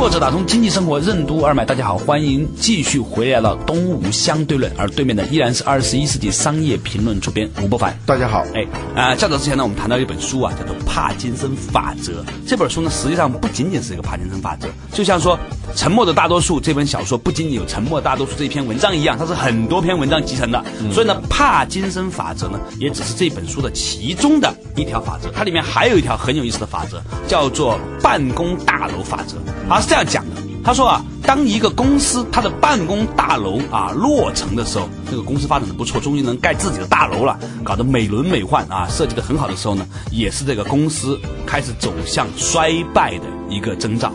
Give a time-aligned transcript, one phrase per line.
[0.00, 7.94] 作者打通经济生活任督二脉，大家好，欢迎继续回来了东吴相对论，而对面的依然是二十一世纪商业评论主编吴伯凡。
[8.06, 12.12] 大家好，哎，啊，较早之前呢，我们谈到一本书啊，叫做《帕金森法则》。
[12.46, 15.36] 这本书呢，实际上不仅仅是一个帕金森法则，就像说
[15.76, 20.64] 《沉默的大多数》这本小说不仅仅有《沉默大多数》这一篇文章一样，它是很多篇文章集成的。
[20.90, 25.30] 所以呢，帕金森法则呢，也只是这本书的其中的一条法则。
[25.30, 29.36] 它里面还有一条很有意思的法则，叫做办公大楼法则。
[29.70, 30.42] 他，是这样讲的。
[30.64, 44.12] 他说啊，当一个公司它的办公大楼啊落成的时候，这个公司发展的不错，终于能盖自己的大楼了，搞得美轮美奂啊，设计的很好的时候呢，也是这个公司开始走向衰败的一个征兆。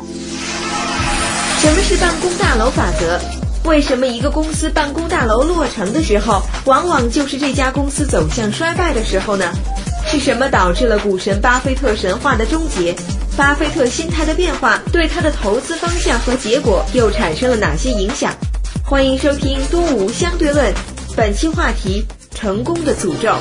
[1.62, 3.18] 什么是办公大楼法则？
[3.64, 9.46] 为什么一个公司办公大楼落成的时候，往往就是这家公司走向衰败的时候呢？
[10.06, 12.96] 是什么导致了股神巴菲特神话的终结？
[13.38, 18.32] 巴菲特心态的变化对他的投资方向和结果又产生了哪些影响？
[18.82, 20.74] 欢迎收听《东吴相对论》，
[21.18, 23.36] 本期话题：成功的诅咒。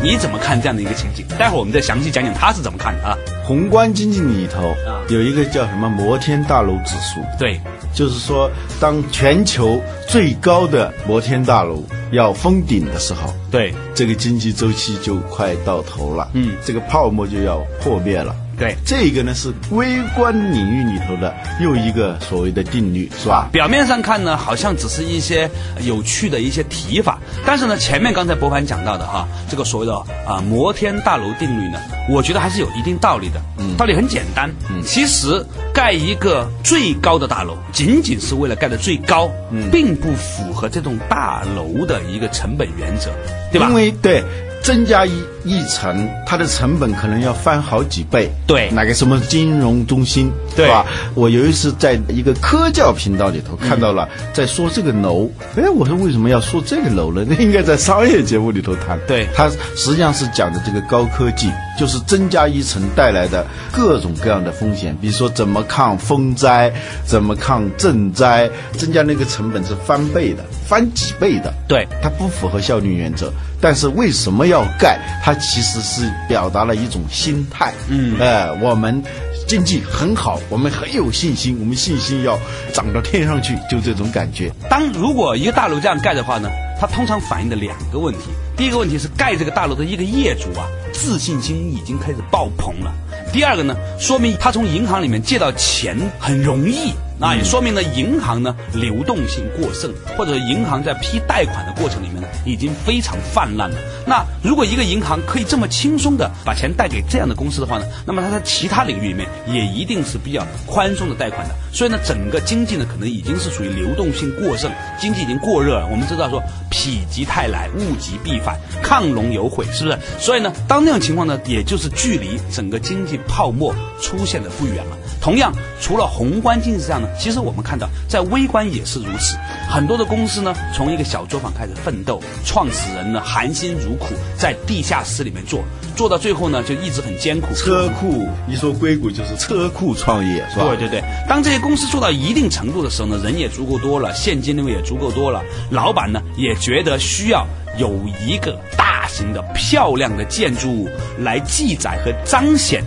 [0.00, 1.26] 你怎么看这样的一个情景？
[1.36, 3.18] 待会儿我们再详细讲讲他是怎么看的啊。
[3.44, 4.76] 宏观经济里头
[5.08, 7.60] 有一个叫什么摩天大楼指数，对，
[7.94, 18.34] 就是说当全球最高的摩天大楼要封顶的时候，对，这个经济周期就快到头了，嗯，这个泡沫就要破灭了。
[18.58, 23.48] 对，这个呢是微观领域里头的又一个所谓的定律，是吧？
[23.50, 29.94] 表面上看呢，好像只是一些有趣的一些提法，但是呢，前面刚才博凡讲到的哈，这个所谓的
[30.26, 33.40] 啊摩天大楼定律呢，我觉得还是有一定道理的。
[33.58, 34.50] 嗯，道理很简单。
[34.70, 43.10] 嗯，其实盖一个最高的大楼，仅仅是为了盖的最高，嗯，并不符合这栋大楼的一个成本原则，
[43.50, 43.68] 对吧？
[43.68, 44.22] 因为对。
[44.62, 45.12] 增加一
[45.44, 48.30] 一层，它的成本可能要翻好几倍。
[48.46, 50.86] 对，哪个什么金融中心，对吧？
[51.14, 55.28] 我有一次在一个科教频道里头看到了，在说这个楼。
[55.56, 57.26] 哎，我说为什么要说这个楼呢？
[57.28, 58.98] 那应该在商业节目里头谈。
[59.06, 66.72] 对，它实际上是讲的这个高科技，就是增加一层带来的各种各样的风险，比如说怎么抗风灾，
[67.04, 71.52] 怎么抗震灾，增加那个成本是翻倍的，翻几倍的。
[71.66, 73.32] 对，它不符合效率原则。
[73.62, 74.98] 但是为什么要盖？
[75.22, 77.72] 它其实是表达了一种心态。
[77.88, 79.00] 嗯，哎，我们
[79.46, 82.36] 经济很好，我们很有信心，我们信心要
[82.72, 84.50] 涨到天上去，就这种感觉。
[84.68, 88.30] 当如果一个大楼这样盖的话呢，它通常反映的两个问题。
[88.56, 92.92] 第一个问题是盖这个大楼的一个业主啊，自信心已经开始爆棚了。
[93.32, 96.92] 第二个呢，说明他从银行里面借到钱很容易。
[97.22, 103.76] 那也说明了银行呢流动性过剩，或者银行在批贷款的过程里面呢已经非常泛滥了。
[104.04, 111.54] 那如果一个银行可以这么轻松的把钱贷给这样的公司的话呢，那么它在其他领域里面也一定是比较宽松的贷款的。
[111.72, 114.68] 所以呢，整个经济呢可能已经是属于流动性过剩，
[114.98, 115.86] 经济已经过热了。
[115.88, 116.76] 我们知道说否
[117.08, 119.96] 极泰来，物极必反，亢龙有悔，是不是？
[120.18, 124.98] 所以呢，当那种情况呢，也就是距离整个经济泡沫出现的不远了。
[125.20, 129.36] 同样，除了宏观经济上呢，其实我们看到在微观也是如此。
[129.68, 135.62] 很多的公司呢，从一个小作坊开始奋斗，创始人呢含辛茹苦在地下室里面做，
[135.96, 137.54] 做到最后呢就一直很艰苦。
[137.54, 140.66] 车库一说硅谷就是车库创业，是吧？
[140.68, 141.04] 对对对。
[141.28, 147.46] 当这些公司做到一定程度的时候呢，人也足够多了，现金流也足够多了，老板呢也觉得需要
[147.78, 147.94] 有
[148.26, 150.88] 一个大型的、漂亮的建筑物
[151.18, 152.82] 来记载和彰显。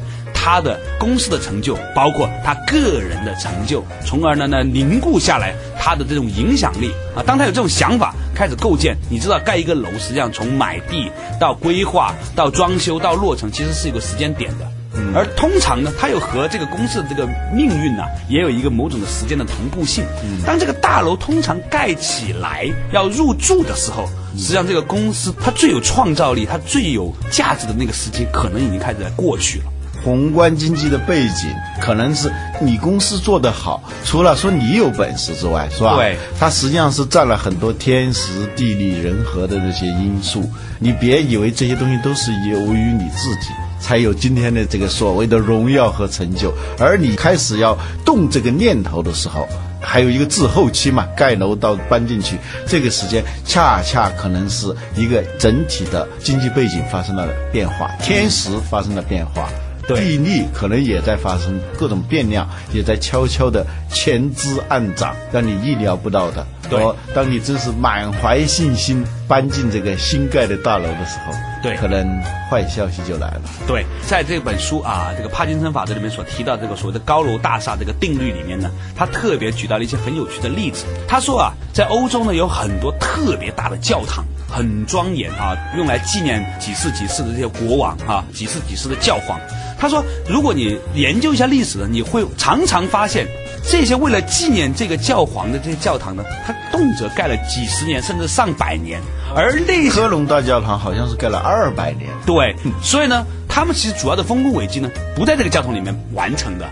[0.46, 7.24] 他的公司的成就，包括他个人的成就，从而呢呢凝固下来他的这种影响力啊。
[7.26, 14.68] 当他有这种想法，开始构建，你知道盖一个楼，实际上从买地到规划到装修到落成，其实是一个时间点的。
[15.16, 20.06] 而通常呢，它又和这个公司的这个命运呢，也有一个某种的时间的同步性。
[20.46, 24.08] 当这个大楼通常盖起来要入住的时候，
[24.38, 29.66] 实际上这个公司它最有创造力、它最有价值的那个时期，可能已经开始在过去了。
[30.06, 32.32] 宏观经济的背景可能是
[32.62, 35.96] 你公司做得好，除了说你有本事之外，是吧？
[35.96, 40.48] 对，它实际上是占了很多天时地利人和的这些因素。
[40.78, 43.50] 你别以为这些东西都是由于你自己
[43.80, 47.76] 才有今天的这个所谓的荣耀和成就，而你开始要
[48.06, 49.48] 动这个念头的时候，
[49.82, 52.38] 还有一个滞后期嘛，盖楼到搬进去
[52.68, 59.50] 这个时间，恰恰可能是一个整体的经济背景发生了变化，天时发生了变化。
[59.88, 66.46] 地利可能也在发生各种变量，也在悄悄的潜滋暗长，让你意料不到的。
[66.70, 72.06] 对哦，当你真是满怀信心搬进这个新盖的大楼的时候，对可能
[72.50, 73.42] 坏消息就来了。
[73.68, 80.86] 对，在这本书啊，这个帕金森法则里面所提到这个所谓的高楼大厦这个定律里面呢，他特别举到了一些很有趣的例子。
[81.08, 89.40] 他说啊，在欧洲呢有很多特别大的教堂，很庄严啊，用来纪念几世几世的这些国王啊，几世几世的教皇。
[89.78, 93.28] 他说，如果你研究一下历史呢，你会常常发现，
[93.68, 99.02] 这些为了纪念这个教皇的这些教堂呢，它动辄盖了几十年甚至上百年，
[99.36, 106.66] 而那些科隆大教堂好像是盖了二百年，对，所以呢，他们其实主要的丰功伟绩呢，不在这个教堂里面完成的，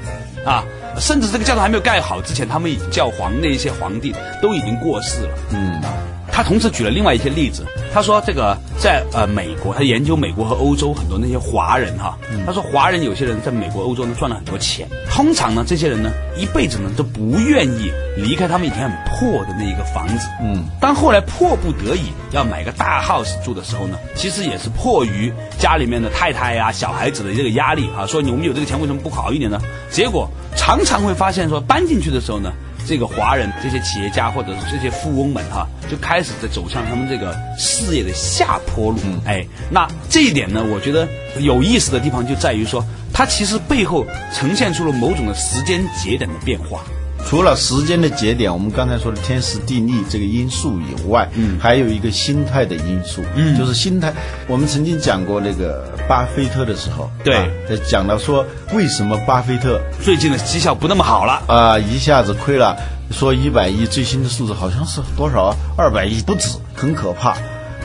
[0.45, 0.63] 啊，
[0.99, 5.29] 甚至这个教堂还没有盖好之前，他们已经教皇那一些皇帝都已经过世了。
[5.51, 5.81] 嗯，
[6.33, 7.63] 他同时举了另外一些例子，
[7.93, 29.61] 他说这个在呃美国，他研究美国和欧洲很多那些华人哈，他说华人有些人在美国、欧洲呢赚了很多钱，通常呢这些人呢一辈子呢都不愿意离开他们以前很破的那一个房子，嗯，当后来迫不得已要买个大 house 住的时候呢，其实也是迫于家里面的太太呀、小孩子的这个压力啊，说你我们有这个钱为什么不好一点呢？
[29.91, 32.51] 结果常常会发现说搬进去的时候呢。
[32.85, 38.99] 这个华人这些企业家或者是这些富翁们哈，就开始在走向他们这个事业的下坡路。
[39.25, 41.07] 哎，那这一点呢，我觉得
[41.39, 42.83] 有意思的地方就在于说，
[43.13, 46.83] 它其实背后呈现出了某种的时间节点的变化。
[47.25, 54.13] 除了时间的节点，我们刚才说的天时地利这个因素以外，嗯，还有一个心态的因素，嗯，就是心态。
[54.47, 57.47] 我们曾经讲过那个巴菲特的时候，对啊
[57.89, 62.77] 讲到说为什么巴菲特最近的绩效不那么好了，啊、一下子亏了，
[63.09, 65.55] 说一百亿，最新的数字好像是多少啊？
[65.75, 67.35] 二百亿不止，很可怕。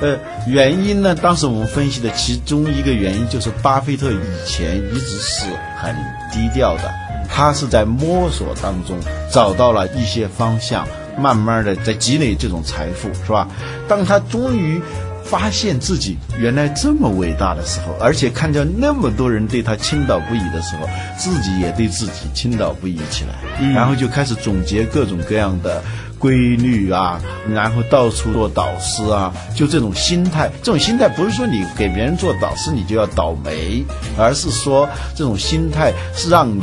[0.00, 1.12] 呃，原因呢？
[1.12, 5.46] 当时我们分析的其中一个原因就是巴菲特以前一直是
[5.76, 5.92] 很
[6.30, 6.94] 低调的，
[7.28, 8.98] 他是在摸索当中
[9.30, 10.86] 找到了一些方向，
[11.18, 13.46] 慢慢的在积累这种财富，是吧？
[13.86, 14.80] 当他终于
[15.22, 20.88] 发现自己原来这么伟大的时候，而且看见那么多人对他倾倒不已的时候，
[21.18, 25.82] 自己也对自己倾倒不已起来，然后就开始总结各种各样的
[26.18, 27.20] 规律啊，
[27.52, 33.84] 然后到处做导师啊，就这种心态，这种心态不是说你给别人做导师你就要倒霉，
[34.16, 36.62] 而是说这种心态是让你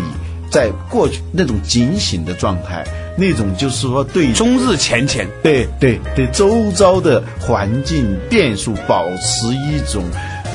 [0.56, 2.82] 在过去那种警醒的状态，
[3.18, 5.28] 那种就是说对终日前前。
[5.44, 10.02] 对对对，周遭的环境变数保持一种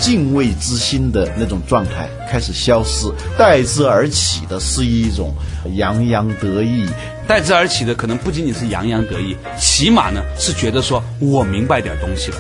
[0.01, 5.35] 敬畏之心的那种状态开始消失，代之而起的是一种
[5.75, 6.87] 洋洋得意。
[7.29, 12.39] 代之而起的可能不仅仅是洋洋得意，起码呢是觉得说我明白点东西了。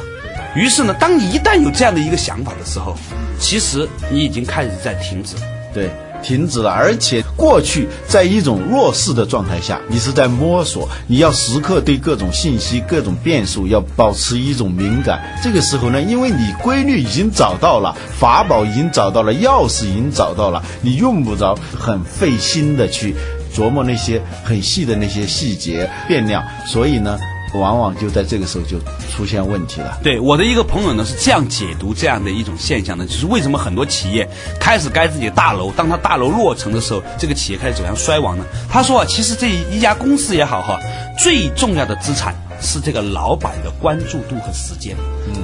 [0.57, 2.97] 于是呢，当你一旦有这样的一个想法的时候，
[3.38, 5.37] 其实你已经开始在停止。
[5.75, 5.90] 对，
[6.23, 15.21] 停止了，而且过去在一种弱势的状态下，你是在摸索，你要时刻对各种信息、各种变数要保持一种敏感。
[15.43, 23.15] 这个时候呢，因为你规律已经找到了，法宝已经找到了，钥匙已经找到了，你用不着很费心的去
[23.55, 27.19] 琢磨那些很细的那些细节变量，所以呢，
[27.54, 28.78] 往往就在这个时候就
[29.11, 29.99] 出现问题了。
[30.02, 34.28] 对我的一个朋友呢是这样解读这样的一种现象的，就是为什么很多企业
[34.61, 38.45] 开始盖自己的大楼，当他大楼落成的时候，这个企业开始走向衰亡呢？
[38.69, 40.78] 他说啊，其实这一家公司也好哈，
[41.19, 44.97] 最重要的资产是这个老板的关注度和时间，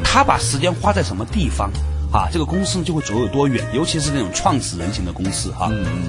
[0.05, 1.71] 他把时间花在什么地方。
[2.13, 5.69] 啊，这个公司就会走有多远，尤其是那种创始人型的公司哈。
[5.71, 6.03] 嗯嗯。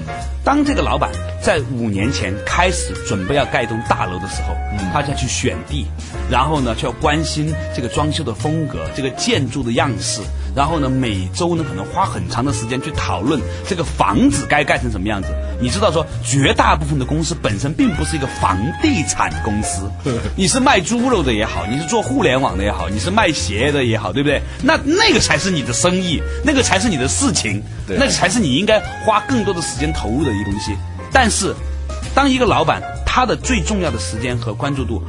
[0.44, 1.10] 当这个老板
[1.42, 4.54] 在五年前开始准备要盖一栋大楼的时候，
[4.92, 5.86] 他就要去选地，
[6.30, 10.22] 然后呢就要关心这个装修的风格、这个建筑的样式，
[10.56, 13.38] 然后呢每周呢可能花很长的时间去讨论
[13.68, 15.28] 这个房子该盖成什么样子。
[15.60, 19.90] 你知道说，绝大部分的公司本身并不是一个房地产公司，
[20.34, 24.40] 你是卖猪肉的也好，你是做互联网的也好，你是卖鞋的也好，对不对？
[24.62, 30.76] 那那个才是你的生生意，那个才是你的事情，对那才是你应该花更多的时间投入的一个东西。
[31.10, 31.54] 但是，
[32.14, 35.02] 当一个老板他的最重要的时间和关注度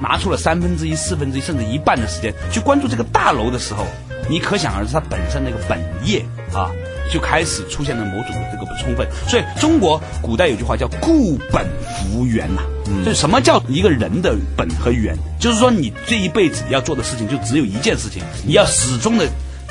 [0.00, 3.86] 拿出了三分之一、四分之一甚至一半的时间去关注这个大楼的时候，
[4.28, 6.70] 你可想而知，他本身那个本业啊，
[7.10, 9.06] 就开始出现了某种的这个不充分。
[9.26, 11.66] 所以中国古代有句话叫“固本
[12.12, 12.62] 扶源”呐，
[13.04, 15.16] 就是什么叫一个人的本和源？
[15.40, 19.26] 就是说你这一辈子要做的事情就只有一件事情，你要始终的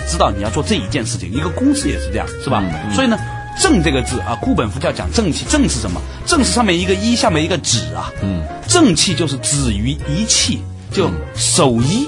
[0.08, 1.32] 知道你要做这一件事情。
[1.32, 2.64] 一个公司也是这样，是吧？
[2.94, 3.18] 所以呢。
[3.58, 5.46] 正这个字啊，固本佛教讲正气。
[5.48, 6.02] 正是什么？
[6.26, 8.12] 正是上面一个一，下面一个止啊。
[8.22, 12.06] 嗯，正气就是止于一气，就守一。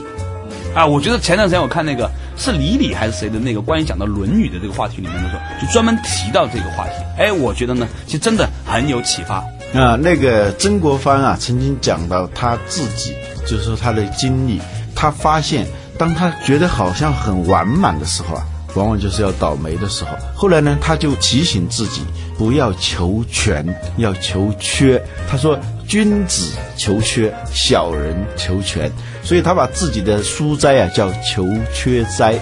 [0.76, 6.96] 啊，我觉得前段时间我看那个是李李还是谁的那个关于讲到《论语》的这个话题里面的时候，就专门提到这个话题。
[7.18, 9.38] 哎，我觉得呢，其实真的很有启发。
[9.74, 14.62] 啊，那个曾国藩啊，曾经讲到他自己，就是说他的经历，
[14.94, 15.66] 他发现
[15.98, 20.12] 当他觉得好像很完满的时候啊，往往就是要倒霉的时候。
[20.36, 22.02] 后来呢，他就提醒自己
[22.38, 23.66] 不要求全，
[23.98, 25.02] 要求缺。
[25.28, 28.92] 他说：“君子求缺，小人求全。”
[29.24, 32.36] 所以他把自己的书斋啊叫求缺斋。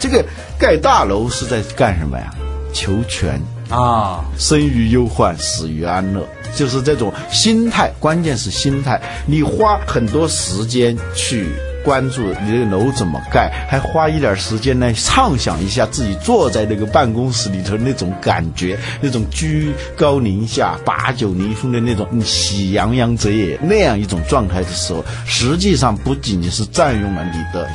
[0.00, 0.24] 这个
[0.58, 2.32] 盖大楼是在干什么呀？
[2.72, 3.40] 求全。
[3.68, 7.90] 啊，生于忧患，死于安乐，就是这种心态。
[7.98, 11.48] 关键是心态，你花很多时间去
[11.84, 27.68] 关注你这个楼怎么盖，还花一点时间呢，畅想一下自己坐在那个办公室里头那种感觉，那种居高临下、把酒临风的那种喜洋洋者也那样一种状态的时候，实际上不仅仅是占用了你的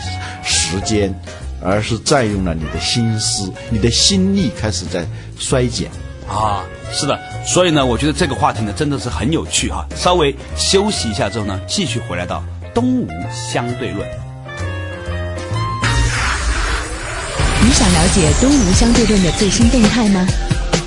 [0.44, 1.14] 时间。
[1.60, 5.04] 而是占用了你的心思，你的心力开始在
[5.40, 5.90] 衰减。
[6.30, 9.84] 啊，是的，所以呢，我觉得这个话题呢真的是很有趣哈。
[9.96, 12.44] 稍微休息一下之后呢，继续回来到
[12.78, 14.08] 东吴相对论。
[17.66, 20.24] 你想了解东吴相对论的最新动态吗？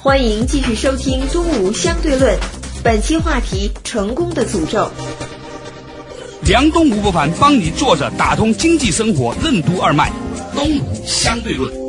[0.00, 2.36] 欢迎继续收听《东吴相对论》，
[2.84, 4.88] 本期话题：成功的诅咒。
[6.42, 10.12] 梁东吴伯凡帮你坐着打通经济生活任督二脉，
[10.54, 11.81] 东吴相对论。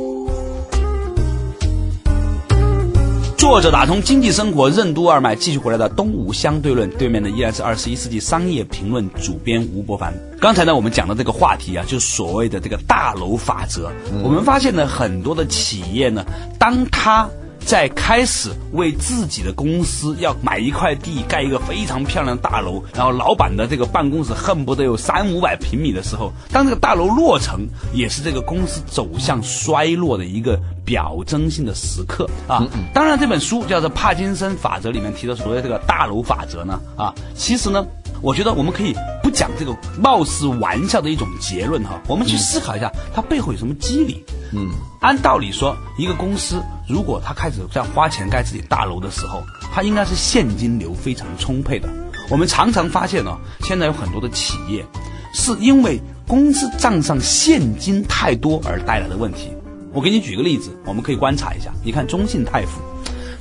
[3.43, 10.13] 坐着打通经济生活任督二脉，继续回来的东吴相对论，对面呢依然是二十一世纪商业评论主编吴伯凡。
[10.39, 13.91] 刚才呢，我们讲的这个话题啊，就是所谓的这个大楼法则。
[14.23, 16.25] 我们发现呢，很多的企业呢，
[16.57, 17.29] 当它
[17.65, 32.67] 在开始为自己的公司要买一块地盖一个非常漂亮的大楼，然后老板的这个办公室恨不得有三五百平米的时候，当这个大楼落成，也是这个公司走向衰落的一个表征性的时刻啊。
[32.93, 37.85] 当然，这本书叫做《帕金森法则》里面提的所谓这个大楼法则呢，啊，其实呢。
[38.21, 44.23] 我觉得我们可以不讲这个貌似玩笑的一种结论哈，我们去思考一下它背后有什么机理。
[44.53, 44.69] 嗯，
[45.01, 51.89] 按道理说，一个公司如果它开始在花钱盖自己大楼的时候，它应该是现金流非常充沛的。
[52.29, 54.85] 我们常常发现呢，现在有很多的企业
[55.33, 59.51] 是因为公司账上现金太多而带来的问题。
[59.91, 62.79] 我给你举个例子，我们可以观察一下，你看中信泰富。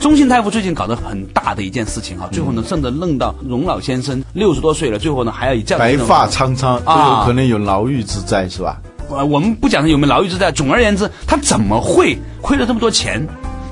[0.02, 8.82] 中信泰富最近搞得很大的一件事情哈，最后呢，甚至弄到荣老先生六十多岁了，最后呢还要以这样白发苍苍，都有可能有牢狱之灾，是吧？
[9.08, 13.24] 呃，我们不讲他有没有牢狱之灾，总而言之，他怎么会亏了这么多钱？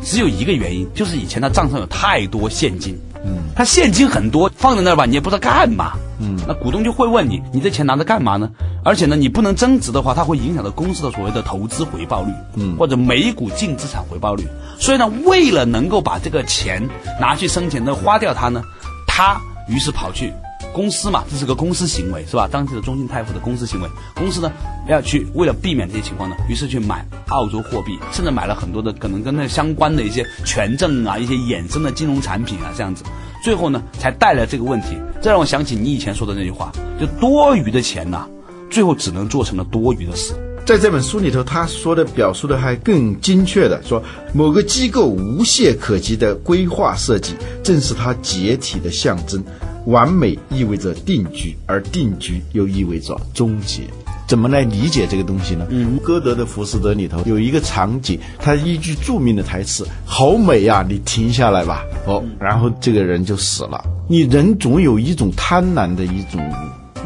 [0.05, 2.97] 只有一个原因，就是以前他账上有太多现金。
[3.25, 5.95] 嗯，他现金很多放在那儿吧，你也不知道干嘛。
[6.21, 8.50] 嗯，那股东就会问你，你这钱拿着干嘛呢？
[8.85, 14.47] 而且呢，你不能增值的话，它会影响到公司的所谓的投资回报率，嗯，或者每股净资产回报率。
[14.79, 16.89] 所以呢，为了能够把这个钱
[17.21, 18.62] 拿去生钱的花掉它呢，
[19.07, 20.33] 他于是跑去
[20.73, 22.49] 公司嘛，这是个公司行为，是吧？
[22.50, 24.50] 当地的中信泰富的公司行为，公司呢
[24.89, 33.05] 要去为了避免这些情况呢，于是去买澳洲货币，甚至买了很多的可能跟那相关的一些权证啊，一些衍生的金融产品啊，这样子，
[33.43, 34.97] 最后呢才带来这个问题。
[35.21, 38.27] 这让我想起你以前说的那句话，就多余的钱呐、
[38.71, 40.35] 最后只能做成了多余的事。
[40.71, 44.00] 在这本书里头，他说的表述的还更精确的说，
[44.33, 49.43] 某个机构无懈可击的规划设计，正是它解体的象征。
[49.87, 53.83] 完美意味着定局，而定局又意味着终结。
[54.29, 55.67] 怎么来理解这个东西呢？
[55.71, 63.85] 嗯，歌德的《浮士德》里头有一个场景，他一句著名的台词：“好美呀、你停下来吧。”哦，然后这个人就死了。
[64.07, 66.41] 你人总有一种贪婪的一种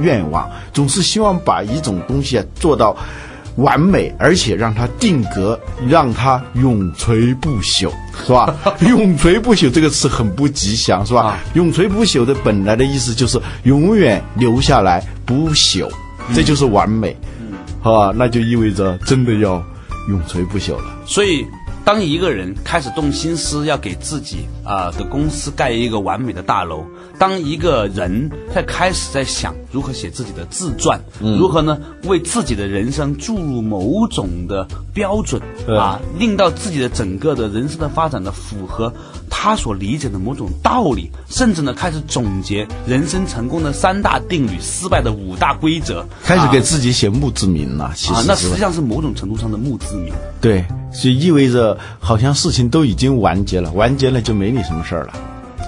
[0.02, 2.94] 愿望，总是希望把一种东西啊做到
[3.56, 5.58] 完美，而且让它定格，
[5.88, 7.90] 让它永垂不朽，
[8.26, 8.54] 是吧？
[8.80, 11.22] 永垂不朽这个词很不吉祥，是吧？
[11.22, 15.88] 啊永垂不朽的本来的意思就是永远留下来不朽，
[16.34, 17.16] 这就是完美，
[17.82, 19.62] 啊，那就意味着真的要
[20.08, 20.84] 永垂不朽了。
[21.06, 21.46] 所以，
[21.84, 26.82] 当一个人开始动心思要给自己啊、的公司盖一个完美的大楼，
[27.18, 38.90] 当一个人在开始在想如何写自己的自传，如何呢为自己的人生注入某种的标准啊，令到自己的整个的人生的发展的符合
[39.44, 50.14] 他所理解的某种道理，甚至呢开始总结人生成功的三大定律、失败的五大规则，开始给啊自己写墓志铭了，其实啊，那实际上是某种程度上的墓志铭。
[50.40, 50.64] 对，
[50.98, 55.12] 就意味着好像事情都已经完结了，完结了就没你什么事儿了。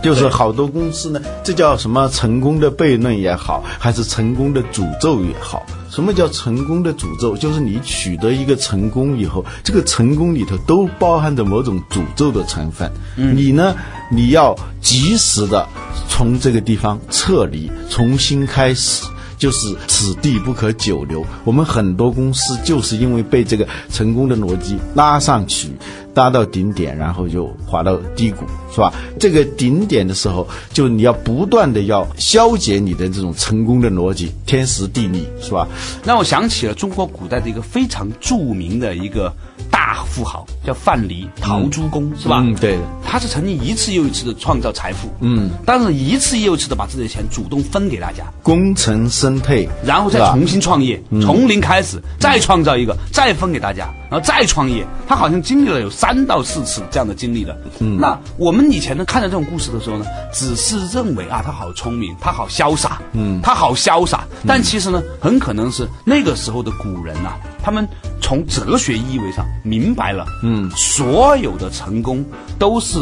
[0.02, 5.66] 就是好多公司呢，这叫什么成功的悖论也好，还是成功的诅咒也好。
[5.90, 7.36] 什么叫成功的诅咒？
[7.36, 12.90] 就是你取得一个成功以后，这个成功里头都包含着某种诅咒的成分。
[13.16, 13.74] 你呢，
[14.10, 15.66] 你要及时的
[16.08, 19.04] 从这个地方撤离，重新开始。
[19.38, 21.22] 就是此地不可久留。
[21.44, 25.68] 我们很多公司就是因为被这个成功的逻辑拉上去，
[26.16, 28.90] 拉到顶点，然后就滑到低谷，是吧？
[29.20, 35.68] 这个顶点的时候，就你要不断的要消解你的这种成功的逻辑，天时地利，是吧？
[36.06, 39.30] 让我想起了中国古代的一个非常著名的一个
[39.70, 42.40] 大富豪，叫范蠡，陶朱公，是吧？
[42.42, 54.86] 嗯对的他是曾经一次又一次的创造财富，嗯，但是一次又一次的把自己的钱主动分给大家，功成身退，然后再重新创业，从零开始，再创造一个，再分给大家，然后再创业。
[55.06, 57.56] 他好像经历了有三到四次这样的经历的。
[57.78, 64.24] 嗯，那我们以前呢看到这种故事的时候呢，只是认为啊他好聪明，他好潇洒，嗯，他好潇洒。
[64.46, 67.86] 但其实呢，很可能是那个时候的古人呐、他们
[68.20, 72.24] 从哲学意味上明白了，嗯，所有的成功
[72.58, 72.98] 都是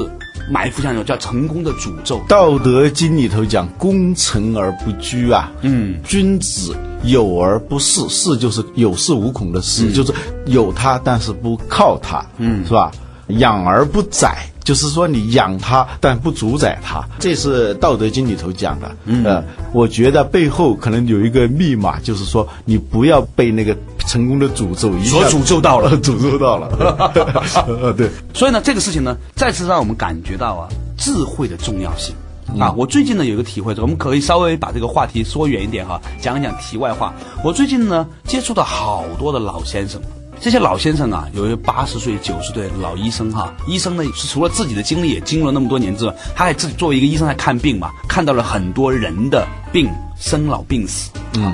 [0.51, 2.19] 埋伏像有叫成功的诅咒。
[2.27, 10.13] 《道德经》里头讲“功成而不居”啊，嗯，君子有而不恃，恃就是有恃无恐的恃，就是
[10.47, 12.91] 有他但是不靠他，嗯，是吧？
[13.29, 18.97] 养而不宰，就是说你养他但不主宰他，这是《道德经》里头讲的。
[19.07, 23.75] 嗯，呃，我觉得背后可能有一个密码，就是说你不要被那个
[24.07, 26.69] 成功的诅咒一下所诅咒到了诅咒到了。
[27.67, 28.11] 呃， 对。
[28.33, 32.15] 所以呢，这个事情呢，再次让我们感觉到啊，智慧的重要性。
[32.61, 37.13] 啊，我最近呢有一个体会，我们可以稍微把这个话题说远一点哈，讲一讲题外话。
[37.43, 40.01] 我最近呢接触到好多的老先生，
[40.41, 43.53] 这些老先生啊，有些八十岁、九十岁的老医生哈。
[43.67, 49.91] 医生呢是除了自己的经历也经历了那么多年之外，他还自己作为一个医生来看病嘛，看到了很多人的病
[50.21, 51.11] 生老病死。
[51.39, 51.51] 嗯，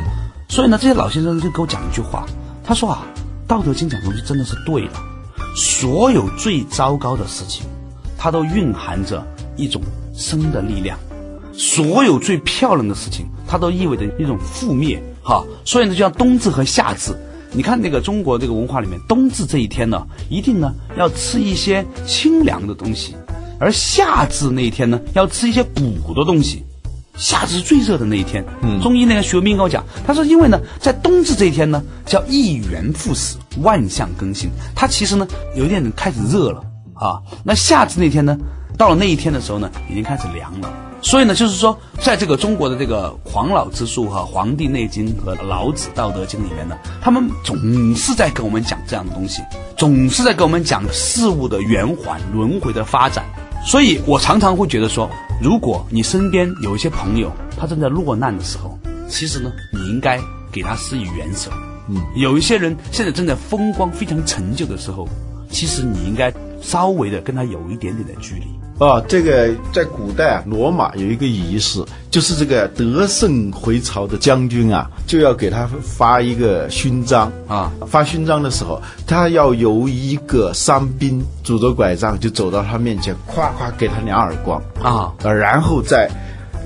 [0.48, 2.26] 所以呢，这些老先生就给我讲一句话，
[2.70, 3.04] 他说啊，
[3.48, 4.92] 《道德经》讲东西真的是对的。
[5.56, 7.66] 所有最糟糕的事情，
[8.16, 9.82] 它都蕴含着一种
[10.14, 10.96] 生的力量；
[11.52, 15.02] 所有最漂亮的事情，它都意味着一种覆灭。
[15.20, 17.12] 哈，所以呢，就像冬至和夏至，
[17.50, 23.16] 你看那个中国这个文化里面，冬至这一天呢，一定呢要吃一些清凉的东西，
[23.58, 26.64] 而夏至那一天呢，要吃一些补的东西。
[27.20, 28.42] 夏至是最热的那一天。
[28.62, 34.50] 嗯，中医那个徐文兵跟我讲，他说因为呢，在冬至这一天呢，叫一元复始，万象更新。
[34.74, 37.20] 它其实呢，有一点开始热了啊。
[37.44, 38.36] 那夏至那天呢，
[38.78, 40.72] 到了那一天的时候呢，已经开始凉了。
[41.02, 47.56] 所以呢，就是说，在这个中国的这个黄老之术和《黄帝内经》和老子《道德经》里面呢，他们总
[47.96, 49.42] 是在跟我们讲这样的东西，
[49.78, 53.24] 总是在跟我们讲事物的圆环、轮回的发展。
[53.66, 55.08] 所以我常常会觉得说，
[55.42, 60.20] 如果你身边有一些朋友，他正在落难的时候，其实呢，你应该
[60.52, 61.50] 给他施以援手。
[61.88, 65.08] 嗯，有一些人现在正在风光非常成就的时候，
[65.50, 68.59] 其实你应该稍微的跟他有一点点的距离。
[68.80, 77.70] 哦，这个在古代啊，罗马有一个仪式，就是这个得胜回朝的将军啊，就要给他发一个勋章啊。
[77.86, 86.10] 发勋章的时候，他要由一个伤兵拄着拐杖就走到他面前，夸夸给他两耳光啊，然后再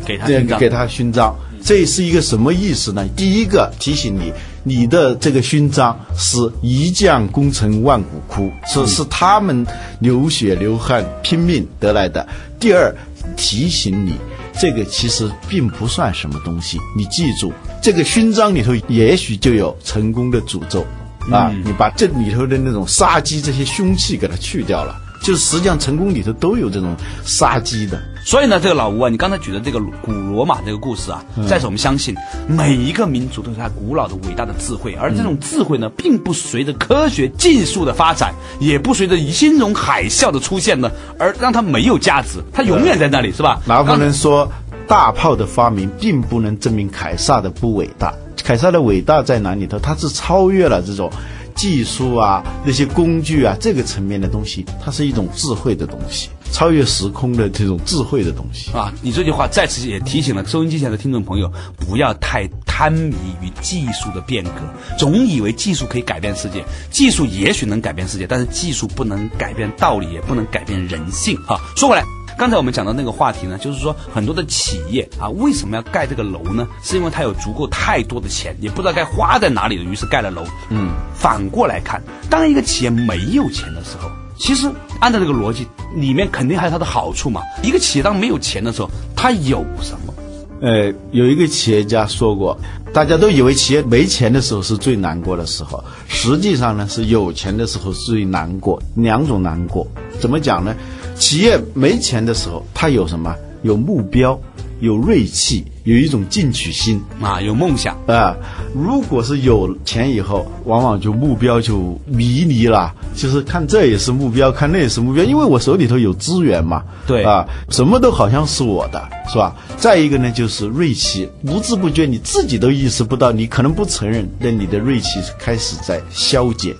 [0.06, 0.28] 给他。
[0.56, 3.04] 给他勋章，这是一个什么意思呢？
[3.16, 4.32] 第一个提醒你。
[4.66, 9.64] 你的这个勋章是一将功成万骨枯，是是他们
[10.00, 12.26] 流血流汗拼命得来的。
[12.58, 12.92] 第二，
[13.36, 14.14] 提醒你，
[14.58, 16.78] 这个其实并不算什么东西。
[16.96, 20.84] 你记住，这个勋章里头也许就有成功的诅咒
[21.30, 21.52] 啊！
[21.62, 24.98] 你把这里头的那种杀机、这些凶器给它去掉了。
[25.22, 32.14] 就是实际上成功里头都有这种杀机的，所以呢，这个老吴啊，你刚才举的这个古罗马这个故事啊，再次我们相信
[32.48, 43.60] 每一个民族都是它古老的伟大的智慧，而这种智慧呢，并不随着科学技术的发展，也不随着金融海啸的出现呢，而让它没有价值，它永远在那里，是吧？
[43.66, 44.50] 拿破仑说，
[44.88, 49.78] 大炮的发明并不能证明凯撒的不伟大，凯撒的伟大在哪里头？
[49.78, 51.10] 他是超越了这种。
[51.54, 58.92] 技术啊，那些工具啊，这个层面的东西，它是一种智慧的东西，超越时空的这种智慧的东西啊！
[59.02, 64.50] 你这句话再次也提醒了收音机前的听众朋友，不要太贪迷于技术的变革，
[64.98, 66.64] 总以为技术可以改变世界。
[66.90, 71.36] 技术也许能改变世界，但是技术不能改变道理，也不能改变人性。
[71.46, 72.13] 哈，说回来。
[72.36, 76.66] 刚才我们讲到那个话题呢，就是说很多的企业啊，为什么要盖这个楼呢？
[76.82, 80.44] 是因为它有足够太多的钱，也不知道该花在哪里了，于是盖了楼。
[80.70, 84.68] 嗯，反过来看，当一个企业没有钱的时候，其实
[85.00, 87.40] 按照这个逻辑，里面肯定还有它的好处嘛。
[87.62, 90.12] 一个企业当没有钱的时候，它有什么？
[90.60, 92.58] 呃，有一个企业家说过，
[92.92, 98.82] 大家都以为企业没钱的时候是最难过的时候，实际上呢是有钱的时候最难过。
[98.94, 99.86] 两种难过，
[100.18, 100.74] 怎么讲呢？
[101.16, 103.34] 企业没钱的时候，他有什么？
[103.62, 104.38] 有目标，
[104.80, 108.36] 有锐气，有一种进取心啊，有梦想啊。
[108.74, 116.84] 如果是有钱以后，往往就目标就迷离了，就是看这也是目标，看那也是目标，因为我手里头有资源嘛。
[117.06, 119.56] 对啊，什么都好像是我的，是吧？
[119.78, 126.74] 再一个呢，就是锐气，不知不觉你自己都意识不到，你可能不承认，那你的锐气开始在消减。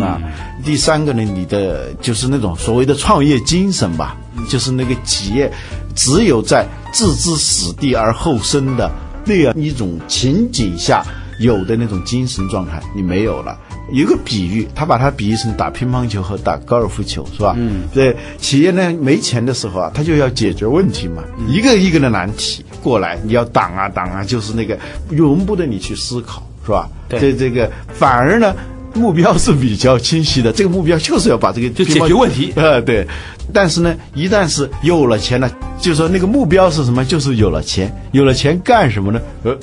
[0.00, 0.20] 啊，
[0.64, 4.16] 第三个呢，你的就是那种所谓的创业精神吧，
[4.48, 5.52] 就是那个企业
[5.94, 8.90] 只有在置之死地而后生的
[9.24, 11.04] 那样一种情景下
[11.40, 13.58] 有的那种精神状态，你没有了。
[13.90, 17.54] 有个比喻，他把它比喻成打乒乓球和打高尔夫球，是吧？
[17.58, 26.88] 嗯，对，企业呢没钱的时候啊，他就要解决问题嘛，一个一个的难题过来，你要挡啊挡啊，就是那个容不得你去思考，是吧？
[27.08, 28.54] 对，这个反而呢。
[28.94, 32.52] 目标是比较清晰的，这个目标就是要把这个就解决问题。
[32.56, 33.06] 呃，对。
[33.52, 35.50] 但是呢，一旦是有了钱了，
[35.80, 37.04] 就说那个目标是什么？
[37.04, 39.20] 就是有了钱，有了钱干什么呢？
[39.44, 39.56] 呃。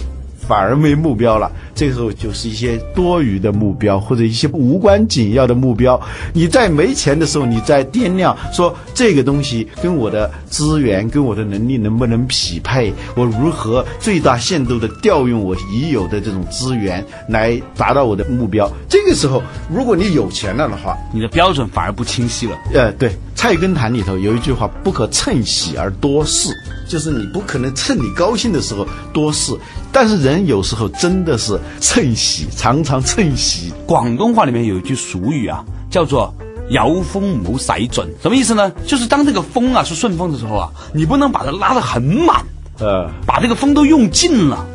[0.49, 6.01] 反而没目标了，这个时候就是一些多余的目标或者一些无关紧要的目标。
[6.33, 12.91] 你在没钱的时候，你在掂量说这个东西跟我的资源、跟我的能力能不能匹配？
[13.15, 18.67] 我如何最大限度的调用我已有的这种资源来达到我的目标？
[18.89, 22.57] 这个时候，如果你有钱了的话，你的标准反而不清晰了。
[22.73, 23.09] 呃，对，
[23.39, 26.53] 《菜根谭》里头有一句话：“不可趁喜而多事”，
[26.85, 29.57] 就是你不可能趁你高兴的时候多事。
[29.93, 33.71] 但是人有时候真的是趁喜，常常趁喜。
[33.85, 36.35] 广东话里面有一句俗语啊，叫做
[36.71, 38.69] “摇风谋塞准”，什么意思呢？
[38.85, 42.43] 就是当这个风啊是顺风的时候啊，你不能把它拉得很满，
[42.79, 44.67] 呃，把这个风都用尽了，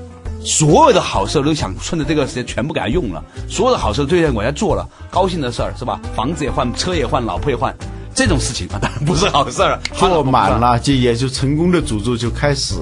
[0.43, 6.01] 所有的好事都想趁着这个时间全部给它用了，所有的好事都想往下做了，高兴的事儿是吧？
[6.17, 7.77] 房子也换，车也换，老婆也换，
[8.15, 9.81] 这种事情啊，当然不是好事儿。
[9.95, 12.75] 做满了，就也就成功的诅咒就开始。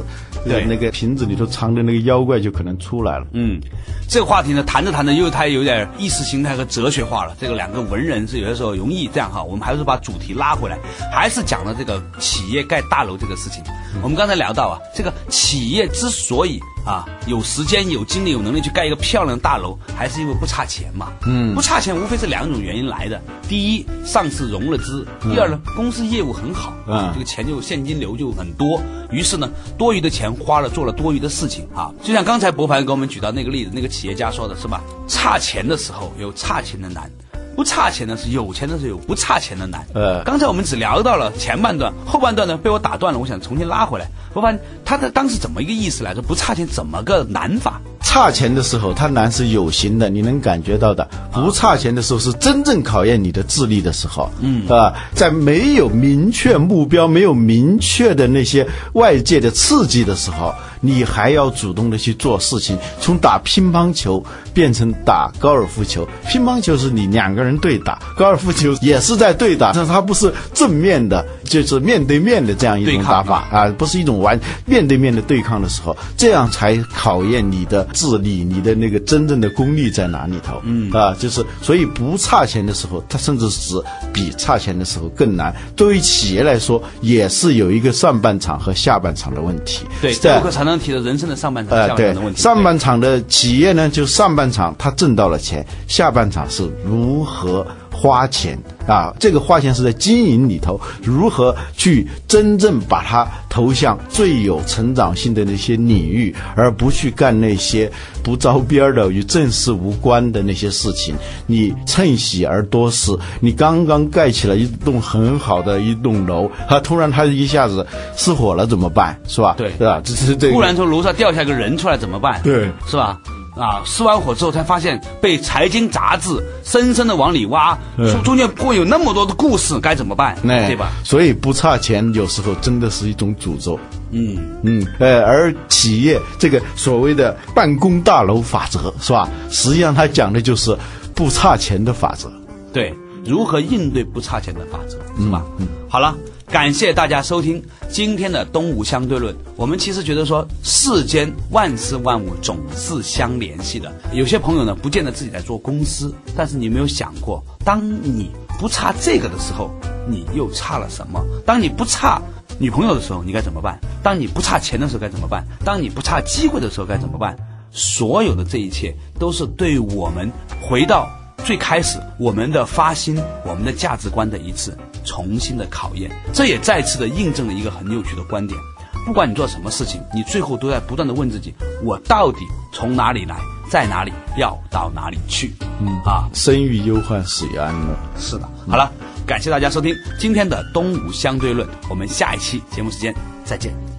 [0.45, 3.27] 对，那个瓶子里头藏的那个妖怪就可能出来了。
[3.33, 3.61] 嗯，
[4.09, 7.37] 这个话题呢，谈着谈着又太有点意识形态和哲学化了。
[7.40, 9.40] 这个两个文人是有的时候容易这样哈。
[9.40, 10.77] 我们还是把主题拉回来，
[11.12, 13.62] 还是讲了这个企业盖大楼这个事情。
[14.03, 21.12] 我们刚才聊到啊，这个企业之所以啊有时间、有精力、有能力去盖一个漂亮的大楼，还是因为不差钱嘛。
[21.27, 23.21] 嗯，不差钱无非是两种原因来的。
[23.49, 28.81] 第一，上市融了资；第二呢，公司业务很好，嗯，这个钱就现金流就很多。
[29.11, 31.92] 于是呢，多余的钱花了，做了多余的事情啊。
[32.03, 34.81] 就像刚才博凡给我们举到那个例子，那个企业家说的是吧？
[35.07, 37.11] 差钱的时候有差钱的难，
[37.55, 39.85] 不差钱的是有钱的是有不差钱的难。
[39.95, 44.07] 呃刚才我们只聊到了前半段，后半段呢被我打断了，我想重新拉回来。
[44.35, 46.23] 我发现他的当时怎么一个意思来着？
[46.23, 47.81] 不差钱怎么个难法？
[48.01, 54.31] 差钱的时候，他难是有形的，你能感觉到的；不差钱的时候，是真正考验你的智力的时候。
[54.41, 66.07] 嗯，啊，在没有明确目标、没有明确的那些外界的刺激的时候，你还要主动的去做事情，从打乒乓球变成打高尔夫球。
[66.29, 73.49] 乒乓球是你两个人对打，高尔夫球也是在对打，但它不是正面的，就是面对面的这样一种打法。
[73.51, 80.61] 啊，不是一种完面对面的对抗的时候，这样才考验你的智力，你的那个真正的功力在哪里头。
[80.65, 83.75] 嗯啊，就是所以不差钱的时候，它甚至是
[84.12, 85.55] 比差钱的时候更难。
[85.75, 89.85] 对于企业来说，也是有一个上半场和下半场的问题。
[90.01, 92.41] 对，在顾客常常提的人生的上半场、呃，下半场的问，题。
[92.41, 97.67] 上半场的企业呢，就上半场他挣到了钱，下半场是如何
[98.03, 99.15] 花钱啊？
[99.21, 107.88] 这个花钱是在经营里头，如何去真正把它投向最有成长性的那些领域，而不去干那些
[108.25, 111.15] 不着边儿的与正事无关的那些事情。
[111.47, 117.87] 你趁喜而多事，你刚刚盖起了一栋很好的一栋楼，啊，突然它一下子
[118.17, 119.17] 失火了怎么办？
[119.29, 119.55] 是吧？
[119.57, 120.01] 对是吧？
[120.05, 120.55] 这是这个。
[120.55, 122.41] 突然从楼上掉下一个人出来怎么办？
[122.43, 123.21] 对，是吧？
[123.55, 126.31] 啊，失完火之后才发现被财经杂志
[126.65, 130.37] 深深的往里挖，中中间会有那么多的故事，该怎么办？
[130.49, 130.91] 哎对吧？？
[131.05, 133.79] 所以不差钱有时候真的是一种诅咒。
[134.11, 139.29] 嗯，嗯，呃，而企业这个所谓的办公大楼法则是吧？
[139.51, 140.77] 实际上它讲的就是
[141.15, 142.33] 不差钱的法则。
[142.73, 145.45] 对，如何应对不差钱的法则，是吧？
[145.59, 146.15] 嗯，好了。
[146.53, 149.35] 感谢大家收听今天的《东吴相对论》。
[149.57, 153.91] 我们其实觉得说，世间万事万物总是相联系的。
[154.12, 159.71] 有些朋友呢，不见得自己在做公司，但是你没有想过，当你不差这个的时候，
[160.07, 161.25] 你又差了什么？
[161.47, 162.21] 当你不差
[162.59, 163.81] 女朋友的时候，你该怎么办？
[164.03, 165.43] 当你不差钱的时候该怎么办？
[165.65, 167.35] 当你不差机会的时候该怎么办？
[167.71, 171.09] 所有的这一切都是对我们回到
[171.47, 176.11] 最开始我们的发心、我们的价值观的一次重新的考验。
[176.33, 178.59] 这也再次的印证了一个很有趣的观点：
[179.05, 182.41] 不管你做什么事情，你最后都在不断的问自己：我到底
[182.73, 183.37] 从哪里来，
[183.71, 185.53] 在哪里，要到哪里去？
[185.81, 187.97] 嗯啊，生于忧患，死于安乐。
[188.19, 188.49] 是的。
[188.69, 188.91] 好了，
[189.27, 193.91] 感谢大家收听今天的东吴相对论，我们下一期节目时间再见。